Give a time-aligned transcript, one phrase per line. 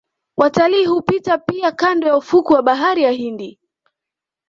[0.37, 3.59] Watalii hupita pia kando ya ufukwe wa bahari ya Hindi